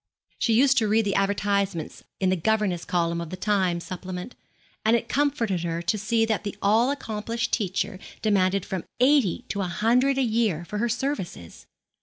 She 0.39 0.53
used 0.53 0.79
to 0.79 0.87
read 0.87 1.05
the 1.05 1.13
advertisements 1.13 2.03
in 2.19 2.31
the 2.31 2.35
governess 2.35 2.85
column 2.85 3.21
of 3.21 3.29
the 3.29 3.37
Times 3.37 3.83
supplement, 3.83 4.33
and 4.83 4.95
it 4.95 5.07
comforted 5.07 5.61
her 5.61 5.83
to 5.83 5.95
see 5.95 6.25
that 6.25 6.43
an 6.47 6.53
all 6.59 6.89
accomplished 6.89 7.51
teacher 7.53 7.99
demanded 8.23 8.65
from 8.65 8.85
eighty 8.99 9.45
to 9.49 9.61
a 9.61 9.65
hundred 9.67 10.17
a 10.17 10.23
year 10.23 10.65
for 10.65 10.79
her 10.79 10.89
services. 10.89 11.67